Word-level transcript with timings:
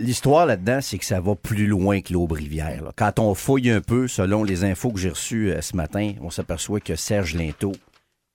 l'histoire 0.00 0.46
là-dedans, 0.46 0.80
c'est 0.80 0.98
que 0.98 1.04
ça 1.04 1.20
va 1.20 1.34
plus 1.34 1.66
loin 1.66 2.00
que 2.00 2.12
l'Aubrivière. 2.12 2.82
là. 2.82 2.92
Quand 2.96 3.18
on 3.18 3.34
fouille 3.34 3.70
un 3.70 3.80
peu, 3.80 4.08
selon 4.08 4.42
les 4.42 4.64
infos 4.64 4.90
que 4.90 4.98
j'ai 4.98 5.10
reçues 5.10 5.50
euh, 5.50 5.60
ce 5.60 5.76
matin, 5.76 6.14
on 6.20 6.30
s'aperçoit 6.30 6.80
que 6.80 6.96
Serge 6.96 7.34
Linteau, 7.34 7.72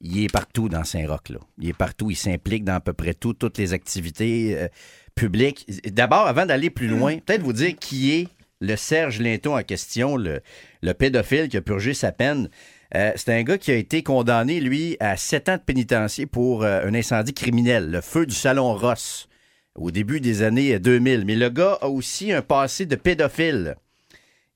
il 0.01 0.23
est 0.23 0.31
partout 0.31 0.69
dans 0.69 0.83
Saint-Roch. 0.83 1.31
Il 1.59 1.69
est 1.69 1.73
partout, 1.73 2.11
il 2.11 2.15
s'implique 2.15 2.63
dans 2.63 2.75
à 2.75 2.79
peu 2.79 2.93
près 2.93 3.13
tout, 3.13 3.33
toutes 3.33 3.57
les 3.57 3.73
activités 3.73 4.55
euh, 4.57 4.67
publiques. 5.15 5.65
D'abord, 5.91 6.27
avant 6.27 6.45
d'aller 6.45 6.69
plus 6.69 6.87
loin, 6.87 7.17
peut-être 7.17 7.41
vous 7.41 7.53
dire 7.53 7.75
qui 7.79 8.11
est 8.13 8.27
le 8.61 8.75
Serge 8.75 9.19
Linteau 9.19 9.57
en 9.57 9.63
question, 9.63 10.15
le, 10.15 10.41
le 10.81 10.93
pédophile 10.93 11.49
qui 11.49 11.57
a 11.57 11.61
purgé 11.61 11.93
sa 11.93 12.11
peine. 12.11 12.49
Euh, 12.93 13.11
c'est 13.15 13.33
un 13.33 13.43
gars 13.43 13.57
qui 13.57 13.71
a 13.71 13.75
été 13.75 14.03
condamné, 14.03 14.59
lui, 14.59 14.95
à 14.99 15.17
sept 15.17 15.49
ans 15.49 15.57
de 15.57 15.61
pénitencier 15.61 16.25
pour 16.25 16.63
un 16.63 16.93
incendie 16.93 17.33
criminel, 17.33 17.89
le 17.89 18.01
feu 18.01 18.25
du 18.25 18.35
Salon 18.35 18.75
Ross, 18.75 19.27
au 19.75 19.91
début 19.91 20.21
des 20.21 20.41
années 20.41 20.79
2000. 20.79 21.25
Mais 21.25 21.35
le 21.35 21.49
gars 21.49 21.77
a 21.81 21.87
aussi 21.87 22.31
un 22.31 22.41
passé 22.41 22.85
de 22.85 22.95
pédophile. 22.95 23.75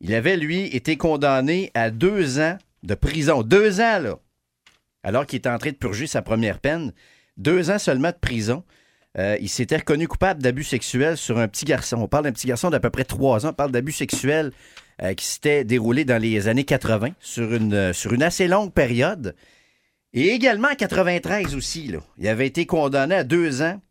Il 0.02 0.14
avait, 0.14 0.38
lui, 0.38 0.66
été 0.68 0.98
condamné 0.98 1.72
à 1.74 1.92
deux 1.92 2.40
ans 2.40 2.58
de 2.84 2.96
prison. 2.96 3.44
Deux 3.44 3.82
ans, 3.82 4.00
là! 4.00 4.20
Alors 5.04 5.26
qu'il 5.26 5.38
était 5.38 5.50
en 5.50 5.58
train 5.58 5.72
de 5.72 5.76
purger 5.76 6.08
sa 6.08 6.22
première 6.22 6.60
peine. 6.60 6.94
Deux 7.38 7.70
ans 7.70 7.80
seulement 7.80 8.10
de 8.10 8.18
prison. 8.20 8.64
Euh, 9.18 9.38
il 9.42 9.50
s'était 9.50 9.78
reconnu 9.78 10.08
coupable 10.08 10.42
d'abus 10.42 10.64
sexuels 10.64 11.18
sur 11.18 11.40
un 11.40 11.48
petit 11.48 11.66
garçon. 11.66 11.98
On 11.98 12.08
parle 12.08 12.26
d'un 12.26 12.32
petit 12.32 12.48
garçon 12.48 12.70
d'à 12.70 12.80
peu 12.80 12.90
près 12.90 13.06
trois 13.06 13.46
ans. 13.46 13.50
On 13.50 13.54
parle 13.54 13.72
d'abus 13.72 13.92
sexuels 13.92 14.52
euh, 15.02 15.14
qui 15.14 15.26
s'était 15.26 15.64
déroulé 15.64 16.06
dans 16.06 16.22
les 16.22 16.48
années 16.48 16.64
80 16.64 17.10
sur 17.20 17.54
une, 17.54 17.74
euh, 17.74 17.94
sur 17.94 18.14
une 18.14 18.24
assez 18.24 18.48
longue 18.48 18.72
période. 18.72 19.36
Et 20.14 20.30
également 20.30 20.70
en 20.70 20.76
93 20.76 21.56
aussi. 21.56 21.88
Là, 21.88 22.00
il 22.18 22.28
avait 22.28 22.48
été 22.48 22.66
condamné 22.66 23.16
à 23.16 23.24
deux 23.24 23.62
ans 23.62 23.82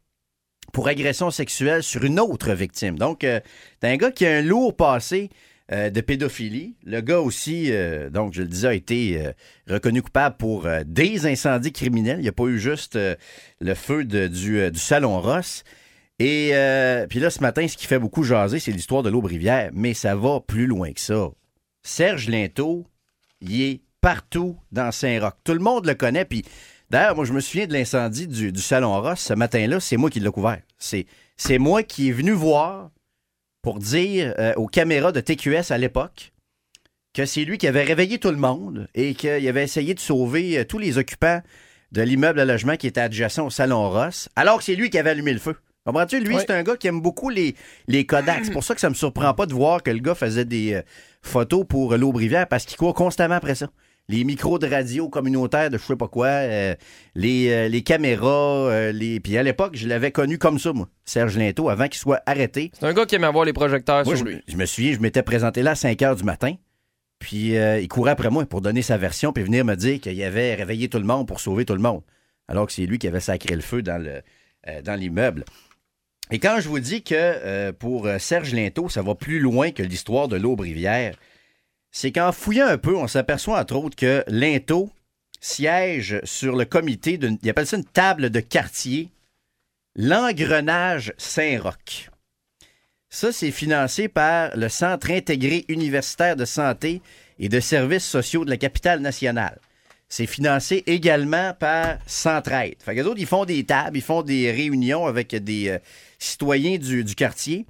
pour 0.72 0.88
agression 0.88 1.30
sexuelle 1.30 1.82
sur 1.82 2.04
une 2.04 2.20
autre 2.20 2.52
victime. 2.52 2.98
Donc, 2.98 3.24
euh, 3.24 3.40
un 3.82 3.96
gars 3.96 4.10
qui 4.10 4.27
a 4.27 4.36
un 4.36 4.42
lourd 4.42 4.77
passé 4.77 5.30
euh, 5.70 5.91
de 5.91 6.00
pédophilie. 6.00 6.77
Le 6.86 7.02
gars 7.02 7.20
aussi, 7.20 7.66
euh, 7.70 8.08
donc 8.08 8.33
je 8.33 8.41
le 8.41 8.48
disais, 8.48 8.69
a 8.69 8.72
été 8.72 9.20
euh, 9.20 9.33
reconnu 9.69 10.00
coupable 10.00 10.39
pour 10.39 10.66
des 10.86 11.27
incendies 11.27 11.72
criminels. 11.72 12.20
Il 12.20 12.22
n'y 12.22 12.28
a 12.28 12.33
pas 12.33 12.46
eu 12.46 12.58
juste 12.58 12.96
le 12.96 13.74
feu 13.74 14.05
du, 14.05 14.70
Salon 14.77 15.20
Ross. 15.20 15.64
Et 16.20 16.52
puis 17.11 17.20
là, 17.20 17.28
ce 17.28 17.41
matin, 17.41 17.69
ce 17.69 17.77
qui 17.77 17.86
fait 17.86 17.98
beaucoup 17.98 18.22
jaser, 18.22 18.61
c'est 18.61 18.72
l'histoire 18.72 19.02
de 19.02 19.11
l'Aubrivière, 19.11 19.69
mais 19.74 19.92
ça 19.92 20.16
va 20.16 20.41
plus 20.41 20.66
loin 20.66 20.91
que 20.92 21.00
ça. 21.00 21.28
Serge 21.83 22.30
Linteau, 22.30 22.86
il 23.42 23.61
est 23.61 23.83
partout 24.00 24.56
dans 24.72 24.91
Saint-Roch. 24.91 25.34
Tout 25.44 25.52
le 25.52 25.61
monde 25.61 25.84
le 25.84 25.94
connaît, 25.94 26.24
puis 26.24 26.44
d'ailleurs, 26.91 27.17
moi, 27.17 27.25
je 27.25 27.33
me 27.33 27.41
souviens 27.41 27.67
de 27.67 27.72
l'incendie 27.72 28.27
du, 28.27 28.53
du 28.53 28.61
Salon 28.61 29.00
Ross 29.00 29.20
ce 29.20 29.34
matin-là, 29.34 29.81
c'est 29.81 29.97
moi 29.97 30.11
qui 30.11 30.20
l'ai 30.20 30.31
couvert. 30.31 30.61
C'est, 30.78 31.06
c'est 31.36 31.58
moi 31.58 31.83
qui 31.83 32.08
est 32.08 32.12
venu 32.12 32.33
voir 32.33 32.91
pour 33.62 33.78
dire 33.78 34.34
euh, 34.39 34.55
aux 34.55 34.67
caméras 34.67 35.12
de 35.12 35.20
TQS 35.20 35.70
à 35.72 35.78
l'époque 35.78 36.33
que 37.14 37.27
c'est 37.27 37.45
lui 37.45 37.58
qui 37.58 37.67
avait 37.67 37.83
réveillé 37.84 38.19
tout 38.19 38.30
le 38.30 38.36
monde 38.36 38.89
et 38.95 39.14
qu'il 39.14 39.48
avait 39.48 39.64
essayé 39.64 39.95
de 39.95 40.00
sauver 40.00 40.58
euh, 40.58 40.64
tous 40.64 40.78
les 40.78 40.98
occupants 40.98 41.42
de 41.91 42.03
l'immeuble 42.03 42.39
à 42.41 42.45
logement 42.45 42.77
qui 42.77 42.86
était 42.86 43.00
adjacent 43.00 43.39
au 43.41 43.50
Salon 43.50 43.91
Ross, 43.91 44.28
alors 44.36 44.58
que 44.58 44.64
c'est 44.64 44.75
lui 44.75 44.91
qui 44.91 44.98
avait 44.98 45.11
allumé 45.11 45.33
le 45.33 45.39
feu. 45.39 45.56
Comprends-tu? 45.84 46.20
Lui, 46.20 46.36
c'est 46.39 46.50
un 46.50 46.62
gars 46.62 46.77
qui 46.77 46.86
aime 46.86 47.00
beaucoup 47.00 47.30
les, 47.30 47.55
les 47.86 48.05
Kodak. 48.05 48.45
C'est 48.45 48.52
pour 48.52 48.62
ça 48.62 48.75
que 48.75 48.80
ça 48.80 48.91
me 48.91 48.95
surprend 48.95 49.33
pas 49.33 49.47
de 49.47 49.55
voir 49.55 49.83
que 49.83 49.91
le 49.91 50.00
gars 50.00 50.14
faisait 50.14 50.45
des 50.45 50.75
euh, 50.75 50.83
photos 51.23 51.64
pour 51.67 51.97
l'Aubrivière 51.97 52.47
parce 52.47 52.67
qu'il 52.67 52.77
court 52.77 52.92
constamment 52.92 53.36
après 53.36 53.55
ça. 53.55 53.69
Les 54.11 54.25
micros 54.25 54.59
de 54.59 54.67
radio 54.67 55.11
communautaires 55.11 55.69
de 55.69 55.77
je 55.77 55.83
sais 55.83 55.95
pas 55.95 56.09
quoi, 56.09 56.28
euh, 56.28 56.75
les, 57.14 57.51
euh, 57.51 57.69
les 57.69 57.83
caméras, 57.83 58.70
euh, 58.70 58.91
les. 58.91 59.20
Puis 59.20 59.37
à 59.37 59.42
l'époque, 59.42 59.77
je 59.77 59.87
l'avais 59.87 60.12
connu 60.12 60.39
comme 60.39 60.59
ça, 60.59 60.73
moi, 60.73 60.89
Serge 61.05 61.37
Linteau, 61.37 61.69
avant 61.69 61.89
qu'il 61.89 61.98
soit 61.98 62.23
arrêté. 62.25 62.70
C'est 62.73 62.86
un 62.86 62.95
gars 62.95 63.05
qui 63.05 63.17
aime 63.17 63.25
avoir 63.25 63.45
les 63.45 63.53
projecteurs 63.53 64.06
Moi, 64.06 64.17
sur 64.17 64.25
je, 64.25 64.31
lui. 64.33 64.42
je 64.48 64.56
me 64.56 64.64
souviens, 64.64 64.95
je 64.95 65.01
m'étais 65.01 65.23
présenté 65.23 65.62
là 65.62 65.73
à 65.73 65.75
5 65.75 65.98
h 65.98 66.17
du 66.17 66.25
matin. 66.25 66.55
Puis 67.19 67.55
il 67.56 67.89
courait 67.89 68.12
après 68.12 68.31
moi 68.31 68.47
pour 68.47 68.61
donner 68.61 68.81
sa 68.81 68.97
version 68.97 69.33
puis 69.33 69.42
venir 69.42 69.64
me 69.64 69.75
dire 69.75 70.01
qu'il 70.01 70.23
avait 70.23 70.55
réveillé 70.55 70.89
tout 70.89 70.98
le 70.98 71.05
monde 71.05 71.27
pour 71.27 71.41
sauver 71.41 71.64
tout 71.64 71.74
le 71.74 71.80
monde. 71.80 72.02
Alors 72.47 72.67
que 72.67 72.73
c'est 72.73 72.86
lui 72.86 72.98
qui 72.98 73.08
avait 73.08 73.18
sacré 73.20 73.57
le 73.57 73.61
feu 73.61 73.83
dans 73.83 74.01
le 74.01 74.23
dans 74.83 74.95
l'immeuble. 74.95 75.45
Et 76.30 76.39
quand 76.39 76.58
je 76.61 76.68
vous 76.68 76.79
dis 76.79 77.02
que 77.02 77.73
pour 77.73 78.08
Serge 78.20 78.55
Linteau, 78.55 78.89
ça 78.89 79.02
va 79.02 79.17
plus 79.17 79.41
loin 79.41 79.73
que 79.73 79.83
l'histoire 79.83 80.29
de 80.29 80.36
l'Aubrivière, 80.36 81.17
c'est 82.01 82.13
qu'en 82.13 82.31
fouillant 82.31 82.69
un 82.69 82.79
peu, 82.79 82.97
on 82.97 83.09
s'aperçoit 83.09 83.59
entre 83.59 83.75
autres 83.75 83.97
que 83.97 84.23
Linteau 84.29 84.89
siège 85.41 86.20
sur 86.23 86.55
le 86.55 86.64
comité 86.64 87.19
d'une. 87.19 87.39
Il 87.42 87.51
appelle 87.51 87.67
ça 87.67 87.77
une 87.77 87.85
table 87.85 88.31
de 88.31 88.39
quartier, 88.39 89.09
l'engrenage 89.97 91.13
Saint-Roch. 91.19 92.11
Ça, 93.11 93.33
c'est 93.33 93.51
financé 93.51 94.07
par 94.07 94.57
le 94.57 94.69
Centre 94.69 95.11
intégré 95.11 95.64
universitaire 95.67 96.36
de 96.36 96.45
santé 96.45 97.03
et 97.41 97.48
de 97.48 97.59
services 97.59 98.07
sociaux 98.07 98.45
de 98.45 98.51
la 98.51 98.59
capitale 98.59 99.01
nationale. 99.01 99.59
C'est 100.09 100.27
financé 100.27 100.85
également 100.86 101.53
par 101.53 101.98
Centraide. 102.07 102.77
Fait 102.79 102.95
que 102.95 103.19
ils 103.19 103.27
font 103.27 103.45
des 103.45 103.65
tables, 103.65 103.97
ils 103.97 104.03
font 104.03 104.23
des 104.23 104.53
réunions 104.53 105.07
avec 105.07 105.35
des 105.35 105.70
euh, 105.70 105.79
citoyens 106.20 106.79
du, 106.79 107.03
du 107.03 107.17
quartier. 107.17 107.67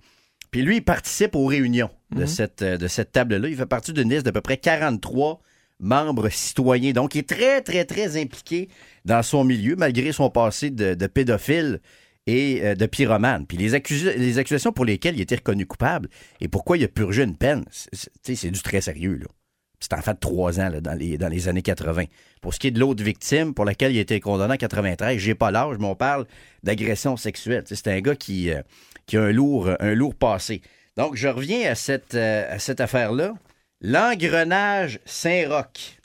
Puis 0.50 0.60
lui, 0.60 0.76
il 0.76 0.84
participe 0.84 1.34
aux 1.34 1.46
réunions 1.46 1.90
de 2.14 2.26
cette, 2.26 2.62
euh, 2.62 2.76
de 2.76 2.88
cette 2.88 3.12
table-là. 3.12 3.48
Il 3.48 3.56
fait 3.56 3.66
partie 3.66 3.92
d'une 3.92 4.10
liste 4.10 4.24
d'à 4.24 4.32
peu 4.32 4.40
près 4.40 4.56
43 4.56 5.40
membres 5.80 6.28
citoyens. 6.30 6.92
Donc, 6.92 7.14
il 7.14 7.18
est 7.18 7.28
très, 7.28 7.60
très, 7.62 7.84
très 7.84 8.20
impliqué 8.20 8.68
dans 9.04 9.22
son 9.22 9.44
milieu, 9.44 9.76
malgré 9.76 10.12
son 10.12 10.30
passé 10.30 10.70
de, 10.70 10.94
de 10.94 11.06
pédophile 11.06 11.80
et 12.26 12.60
euh, 12.62 12.74
de 12.74 12.86
pyromane. 12.86 13.46
Puis 13.46 13.56
les, 13.56 13.74
accus- 13.74 14.14
les 14.16 14.38
accusations 14.38 14.72
pour 14.72 14.84
lesquelles 14.84 15.14
il 15.16 15.20
était 15.20 15.36
reconnu 15.36 15.66
coupable 15.66 16.08
et 16.40 16.48
pourquoi 16.48 16.76
il 16.76 16.84
a 16.84 16.88
purgé 16.88 17.22
une 17.22 17.36
peine, 17.36 17.64
c'est- 18.24 18.50
du 18.50 18.60
très 18.62 18.80
sérieux. 18.80 19.16
là. 19.16 19.26
C'est 19.80 19.92
en 19.92 20.02
fait 20.02 20.14
trois 20.18 20.58
ans 20.58 20.70
là, 20.70 20.80
dans, 20.80 20.94
les, 20.94 21.18
dans 21.18 21.28
les 21.28 21.46
années 21.46 21.62
80. 21.62 22.04
Pour 22.42 22.52
ce 22.52 22.58
qui 22.58 22.66
est 22.66 22.70
de 22.72 22.80
l'autre 22.80 23.04
victime 23.04 23.54
pour 23.54 23.64
laquelle 23.64 23.92
il 23.92 23.98
a 23.98 24.00
été 24.00 24.18
condamné 24.18 24.54
en 24.54 24.56
93, 24.56 25.16
j'ai 25.18 25.36
pas 25.36 25.52
l'âge, 25.52 25.76
mais 25.78 25.86
on 25.86 25.94
parle 25.94 26.26
d'agression 26.64 27.16
sexuelle. 27.16 27.62
C'est 27.66 27.86
un 27.86 28.00
gars 28.00 28.16
qui, 28.16 28.50
euh, 28.50 28.60
qui 29.06 29.16
a 29.16 29.22
un 29.22 29.30
lourd, 29.30 29.70
un 29.78 29.94
lourd 29.94 30.16
passé. 30.16 30.62
Donc, 30.98 31.14
je 31.14 31.28
reviens 31.28 31.70
à 31.70 31.76
cette, 31.76 32.16
euh, 32.16 32.52
à 32.52 32.58
cette 32.58 32.80
affaire-là. 32.80 33.32
L'engrenage 33.80 34.98
Saint-Roch. 35.04 36.00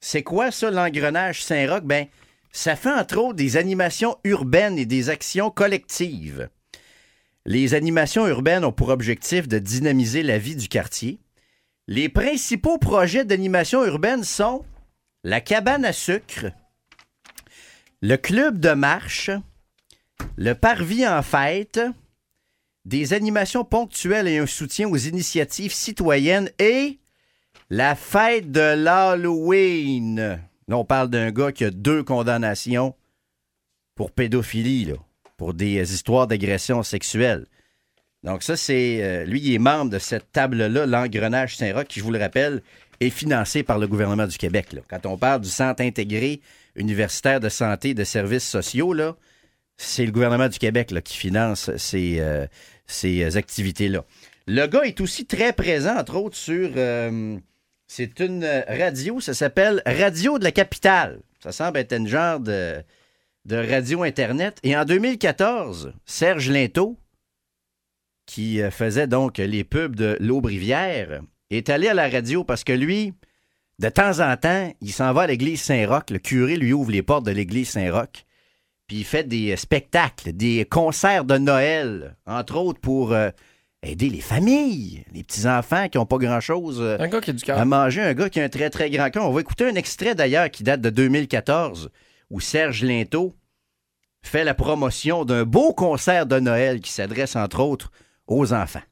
C'est 0.00 0.22
quoi 0.22 0.50
ça, 0.50 0.70
l'engrenage 0.70 1.42
Saint-Roch? 1.42 1.82
Ben, 1.82 2.06
ça 2.52 2.76
fait 2.76 2.92
entre 2.92 3.16
autres 3.16 3.36
des 3.36 3.56
animations 3.56 4.18
urbaines 4.24 4.78
et 4.78 4.84
des 4.84 5.08
actions 5.08 5.50
collectives. 5.50 6.50
Les 7.46 7.72
animations 7.72 8.26
urbaines 8.26 8.66
ont 8.66 8.72
pour 8.72 8.90
objectif 8.90 9.48
de 9.48 9.58
dynamiser 9.58 10.22
la 10.22 10.36
vie 10.36 10.56
du 10.56 10.68
quartier. 10.68 11.18
Les 11.86 12.10
principaux 12.10 12.76
projets 12.76 13.24
d'animation 13.24 13.82
urbaine 13.82 14.24
sont 14.24 14.66
la 15.24 15.40
cabane 15.40 15.86
à 15.86 15.94
sucre, 15.94 16.52
le 18.02 18.16
club 18.16 18.60
de 18.60 18.72
marche, 18.72 19.30
le 20.36 20.52
parvis 20.52 21.08
en 21.08 21.22
fête, 21.22 21.80
des 22.86 23.12
animations 23.12 23.64
ponctuelles 23.64 24.28
et 24.28 24.38
un 24.38 24.46
soutien 24.46 24.88
aux 24.88 24.96
initiatives 24.96 25.74
citoyennes 25.74 26.50
et 26.60 26.98
la 27.68 27.96
fête 27.96 28.52
de 28.52 28.74
l'Halloween. 28.76 30.38
Là, 30.68 30.78
on 30.78 30.84
parle 30.84 31.10
d'un 31.10 31.32
gars 31.32 31.50
qui 31.50 31.64
a 31.64 31.70
deux 31.70 32.04
condamnations 32.04 32.94
pour 33.96 34.12
pédophilie, 34.12 34.84
là, 34.84 34.94
pour 35.36 35.52
des 35.52 35.92
histoires 35.92 36.28
d'agression 36.28 36.84
sexuelle. 36.84 37.46
Donc 38.22 38.44
ça, 38.44 38.56
c'est... 38.56 39.02
euh, 39.02 39.24
lui, 39.24 39.40
il 39.40 39.54
est 39.54 39.58
membre 39.58 39.90
de 39.90 39.98
cette 39.98 40.30
table-là, 40.30 40.86
l'engrenage 40.86 41.56
Saint-Roch, 41.56 41.86
qui, 41.86 41.98
je 41.98 42.04
vous 42.04 42.12
le 42.12 42.20
rappelle, 42.20 42.62
est 43.00 43.10
financé 43.10 43.64
par 43.64 43.78
le 43.78 43.88
gouvernement 43.88 44.26
du 44.26 44.38
Québec. 44.38 44.68
Quand 44.88 45.06
on 45.06 45.18
parle 45.18 45.40
du 45.40 45.48
Centre 45.48 45.82
intégré 45.82 46.40
universitaire 46.76 47.40
de 47.40 47.48
santé 47.48 47.90
et 47.90 47.94
de 47.94 48.04
services 48.04 48.48
sociaux, 48.48 48.92
là, 48.92 49.16
c'est 49.76 50.06
le 50.06 50.12
gouvernement 50.12 50.48
du 50.48 50.58
Québec 50.58 50.94
qui 51.04 51.16
finance 51.16 51.70
ces, 51.76 52.16
euh, 52.20 52.46
ces 52.86 53.22
euh, 53.24 53.38
activités-là. 53.38 54.04
Le 54.46 54.66
gars 54.66 54.82
est 54.82 55.00
aussi 55.00 55.26
très 55.26 55.52
présent, 55.52 55.96
entre 55.96 56.16
autres, 56.16 56.36
sur... 56.36 56.70
euh, 56.76 57.36
c'est 57.88 58.18
une 58.20 58.44
radio, 58.68 59.20
ça 59.20 59.32
s'appelle 59.34 59.82
Radio 59.86 60.38
de 60.38 60.44
la 60.44 60.52
Capitale. 60.52 61.20
Ça 61.40 61.52
semble 61.52 61.78
être 61.78 61.92
une 61.92 62.08
genre 62.08 62.40
de, 62.40 62.82
de 63.44 63.56
radio 63.56 64.02
Internet. 64.02 64.58
Et 64.64 64.76
en 64.76 64.84
2014, 64.84 65.92
Serge 66.04 66.50
Linteau, 66.50 66.98
qui 68.26 68.60
euh, 68.60 68.70
faisait 68.70 69.06
donc 69.06 69.38
les 69.38 69.64
pubs 69.64 69.94
de 69.94 70.16
l'Aubrivière, 70.20 71.22
est 71.50 71.70
allé 71.70 71.88
à 71.88 71.94
la 71.94 72.08
radio 72.08 72.42
parce 72.42 72.64
que 72.64 72.72
lui, 72.72 73.14
de 73.78 73.88
temps 73.88 74.18
en 74.18 74.36
temps, 74.36 74.72
il 74.80 74.92
s'en 74.92 75.12
va 75.12 75.22
à 75.22 75.26
l'église 75.28 75.62
Saint-Roch. 75.62 76.10
Le 76.10 76.18
curé 76.18 76.56
lui 76.56 76.72
ouvre 76.72 76.90
les 76.90 77.02
portes 77.02 77.24
de 77.24 77.30
l'église 77.30 77.70
Saint-Roch. 77.70 78.25
Puis 78.86 78.98
il 78.98 79.04
fait 79.04 79.24
des 79.24 79.52
euh, 79.52 79.56
spectacles, 79.56 80.32
des 80.32 80.64
concerts 80.64 81.24
de 81.24 81.38
Noël, 81.38 82.16
entre 82.26 82.56
autres 82.56 82.80
pour 82.80 83.12
euh, 83.12 83.30
aider 83.82 84.08
les 84.08 84.20
familles, 84.20 85.04
les 85.12 85.24
petits-enfants 85.24 85.88
qui 85.88 85.98
n'ont 85.98 86.06
pas 86.06 86.18
grand-chose 86.18 86.80
euh, 86.80 86.96
Un 87.00 87.08
gars 87.08 87.20
qui 87.20 87.30
a 87.30 87.32
du 87.32 87.42
cœur. 87.42 87.58
à 87.58 87.64
manger. 87.64 88.02
Un 88.02 88.14
gars 88.14 88.30
qui 88.30 88.40
a 88.40 88.44
un 88.44 88.48
très, 88.48 88.70
très 88.70 88.90
grand 88.90 89.10
cœur. 89.10 89.28
On 89.28 89.32
va 89.32 89.40
écouter 89.40 89.68
un 89.68 89.74
extrait 89.74 90.14
d'ailleurs 90.14 90.50
qui 90.50 90.62
date 90.62 90.80
de 90.80 90.90
2014 90.90 91.90
où 92.30 92.40
Serge 92.40 92.82
Linteau 92.84 93.34
fait 94.22 94.44
la 94.44 94.54
promotion 94.54 95.24
d'un 95.24 95.44
beau 95.44 95.72
concert 95.72 96.26
de 96.26 96.38
Noël 96.38 96.80
qui 96.80 96.90
s'adresse 96.90 97.36
entre 97.36 97.60
autres 97.60 97.90
aux 98.26 98.52
enfants. 98.52 98.82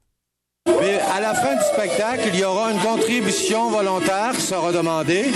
Mais 0.66 0.98
à 0.98 1.20
la 1.20 1.34
fin 1.34 1.54
du 1.56 1.62
spectacle, 1.62 2.28
il 2.32 2.38
y 2.38 2.44
aura 2.44 2.70
une 2.72 2.78
contribution 2.78 3.70
volontaire 3.70 4.32
qui 4.34 4.40
sera 4.42 4.72
demandée. 4.72 5.26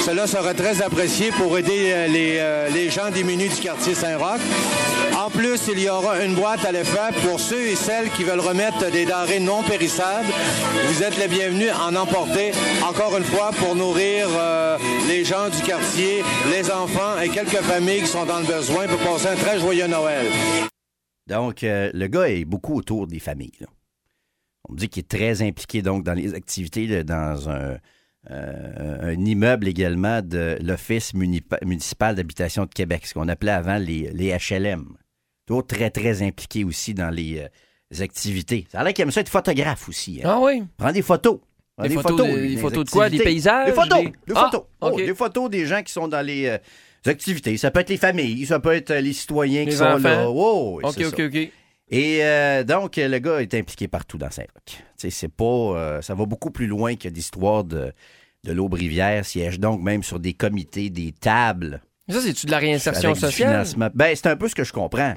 Cela 0.00 0.26
sera 0.26 0.54
très 0.54 0.80
apprécié 0.80 1.30
pour 1.32 1.58
aider 1.58 1.92
euh, 1.92 2.06
les, 2.06 2.36
euh, 2.38 2.68
les 2.70 2.90
gens 2.90 3.10
démunis 3.10 3.48
du 3.48 3.56
quartier 3.56 3.94
Saint-Roch. 3.94 4.40
En 5.16 5.28
plus, 5.30 5.60
il 5.70 5.80
y 5.80 5.88
aura 5.90 6.22
une 6.24 6.34
boîte 6.34 6.64
à 6.64 6.72
l'effet 6.72 7.10
pour 7.22 7.38
ceux 7.38 7.66
et 7.68 7.74
celles 7.74 8.10
qui 8.10 8.24
veulent 8.24 8.40
remettre 8.40 8.90
des 8.90 9.04
denrées 9.04 9.40
non 9.40 9.62
périssables. 9.62 10.28
Vous 10.86 11.02
êtes 11.02 11.18
les 11.18 11.28
bienvenus 11.28 11.70
à 11.70 11.86
en 11.86 11.94
emporter, 11.96 12.52
encore 12.86 13.16
une 13.16 13.24
fois, 13.24 13.50
pour 13.58 13.74
nourrir 13.74 14.26
euh, 14.30 14.78
les 15.06 15.24
gens 15.24 15.48
du 15.48 15.62
quartier, 15.62 16.22
les 16.50 16.70
enfants 16.70 17.18
et 17.22 17.28
quelques 17.28 17.62
familles 17.62 18.00
qui 18.02 18.08
sont 18.08 18.24
dans 18.24 18.40
le 18.40 18.46
besoin 18.46 18.86
pour 18.86 18.98
passer 18.98 19.28
un 19.28 19.36
très 19.36 19.58
joyeux 19.58 19.86
Noël. 19.86 20.26
Donc, 21.26 21.58
le 21.62 22.06
gars 22.06 22.28
est 22.30 22.44
beaucoup 22.46 22.76
autour 22.76 23.06
des 23.06 23.18
familles. 23.18 23.66
On 24.68 24.72
me 24.74 24.78
dit 24.78 24.88
qu'il 24.88 25.00
est 25.00 25.08
très 25.08 25.42
impliqué 25.42 25.82
donc 25.82 26.04
dans 26.04 26.12
les 26.14 26.34
activités 26.34 27.02
dans 27.04 27.48
un, 27.48 27.76
euh, 28.30 28.98
un 29.14 29.24
immeuble 29.24 29.68
également 29.68 30.20
de 30.22 30.58
l'Office 30.62 31.14
municipal 31.14 32.14
d'habitation 32.14 32.64
de 32.64 32.70
Québec, 32.70 33.06
ce 33.06 33.14
qu'on 33.14 33.28
appelait 33.28 33.52
avant 33.52 33.78
les, 33.78 34.10
les 34.12 34.36
HLM. 34.36 34.84
Toujours 35.46 35.66
très, 35.66 35.90
très 35.90 36.22
impliqué 36.22 36.64
aussi 36.64 36.92
dans 36.92 37.10
les, 37.10 37.38
euh, 37.38 37.48
les 37.90 38.02
activités. 38.02 38.66
Ça 38.70 38.80
a 38.80 38.84
l'air 38.84 38.92
qu'il 38.92 39.02
aime 39.02 39.10
ça 39.10 39.20
être 39.22 39.30
photographe 39.30 39.88
aussi. 39.88 40.20
hein. 40.22 40.28
Ah 40.30 40.38
oui. 40.40 40.62
Prend 40.76 40.92
des 40.92 41.02
photos. 41.02 41.38
Des 41.80 41.88
photos 41.90 42.18
de- 42.28 42.34
des 42.36 42.48
des 42.48 42.56
photos 42.60 42.84
de 42.84 42.90
quoi? 42.90 43.08
Des 43.08 43.18
paysages? 43.24 43.66
Des 43.68 43.72
photos. 43.72 43.98
Des- 44.04 44.10
Des 44.10 44.32
Ah, 44.34 44.50
photos. 44.50 44.66
Oh, 44.80 44.96
des 44.96 45.14
photos 45.14 45.48
des 45.50 45.64
gens 45.64 45.82
qui 45.82 45.92
sont 45.92 46.08
dans 46.08 46.20
les 46.26 46.46
euh, 46.46 46.58
activités. 47.06 47.56
Ça 47.56 47.70
peut 47.70 47.80
être 47.80 47.88
les 47.88 47.96
familles, 47.96 48.44
ça 48.46 48.58
peut 48.60 48.72
être 48.74 48.92
les 48.92 49.12
citoyens 49.12 49.64
qui 49.64 49.72
sont 49.72 49.84
là. 49.84 50.28
Wow, 50.28 50.80
OK, 50.80 50.84
OK, 50.88 51.02
ça. 51.04 51.24
OK. 51.24 51.50
Et 51.90 52.18
euh, 52.22 52.64
donc, 52.64 52.96
le 52.96 53.18
gars 53.18 53.40
est 53.40 53.54
impliqué 53.54 53.88
partout 53.88 54.18
dans 54.18 54.30
Saint-Roch. 54.30 54.64
Tu 54.66 54.76
sais, 54.96 55.10
c'est 55.10 55.28
pas. 55.28 55.44
euh, 55.44 56.02
ça 56.02 56.14
va 56.14 56.26
beaucoup 56.26 56.50
plus 56.50 56.66
loin 56.66 56.96
que 56.96 57.08
l'histoire 57.08 57.64
de, 57.64 57.92
de 58.44 58.52
l'Aube-Rivière. 58.52 59.24
Siège 59.24 59.58
donc 59.58 59.80
même 59.82 60.02
sur 60.02 60.18
des 60.20 60.34
comités, 60.34 60.90
des 60.90 61.12
tables. 61.12 61.80
Ça, 62.10 62.20
c'est-tu 62.22 62.46
de 62.46 62.50
la 62.50 62.58
réinsertion 62.58 63.10
avec 63.10 63.20
du 63.20 63.26
sociale? 63.26 63.50
financement. 63.50 63.90
Ben, 63.94 64.14
c'est 64.14 64.28
un 64.28 64.36
peu 64.36 64.48
ce 64.48 64.54
que 64.54 64.64
je 64.64 64.72
comprends. 64.72 65.14